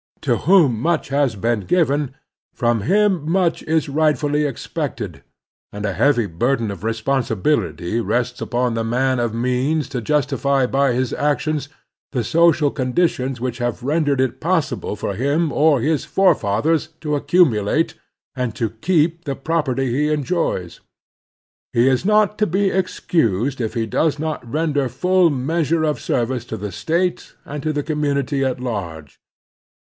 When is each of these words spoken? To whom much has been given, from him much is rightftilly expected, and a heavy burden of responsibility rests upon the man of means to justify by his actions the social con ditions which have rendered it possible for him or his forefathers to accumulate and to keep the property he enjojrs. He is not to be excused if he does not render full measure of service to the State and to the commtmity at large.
To 0.21 0.37
whom 0.37 0.79
much 0.81 1.09
has 1.09 1.35
been 1.35 1.59
given, 1.59 2.15
from 2.55 2.81
him 2.81 3.29
much 3.31 3.61
is 3.61 3.85
rightftilly 3.85 4.49
expected, 4.49 5.21
and 5.71 5.85
a 5.85 5.93
heavy 5.93 6.25
burden 6.25 6.71
of 6.71 6.83
responsibility 6.83 7.99
rests 7.99 8.41
upon 8.41 8.73
the 8.73 8.83
man 8.83 9.19
of 9.19 9.31
means 9.35 9.87
to 9.89 10.01
justify 10.01 10.65
by 10.65 10.93
his 10.93 11.13
actions 11.13 11.69
the 12.13 12.23
social 12.23 12.71
con 12.71 12.93
ditions 12.93 13.39
which 13.39 13.59
have 13.59 13.83
rendered 13.83 14.19
it 14.19 14.39
possible 14.39 14.95
for 14.95 15.13
him 15.13 15.51
or 15.53 15.81
his 15.81 16.03
forefathers 16.03 16.87
to 17.01 17.15
accumulate 17.15 17.93
and 18.35 18.55
to 18.55 18.71
keep 18.71 19.25
the 19.25 19.35
property 19.35 19.91
he 19.91 20.07
enjojrs. 20.07 20.79
He 21.73 21.87
is 21.87 22.03
not 22.03 22.39
to 22.39 22.47
be 22.47 22.71
excused 22.71 23.61
if 23.61 23.75
he 23.75 23.85
does 23.85 24.17
not 24.17 24.51
render 24.51 24.89
full 24.89 25.29
measure 25.29 25.83
of 25.83 25.99
service 26.01 26.43
to 26.45 26.57
the 26.57 26.71
State 26.71 27.35
and 27.45 27.61
to 27.61 27.71
the 27.71 27.83
commtmity 27.83 28.43
at 28.43 28.59
large. 28.59 29.19